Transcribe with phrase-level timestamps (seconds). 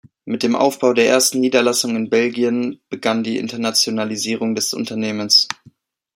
[0.25, 5.47] Mit dem Aufbau der ersten Niederlassung in Belgien begann die Internationalisierung des Unternehmens.